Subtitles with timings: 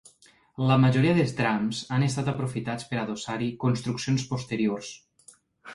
[0.69, 4.93] La majoria de trams han estat aprofitats per adossar-hi construccions posteriors.